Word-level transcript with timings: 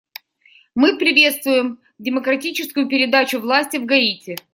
Мы 0.73 0.97
приветствуем 0.97 1.79
демократическую 1.99 2.87
передачу 2.87 3.39
власти 3.39 3.77
в 3.77 3.85
Гаити. 3.85 4.35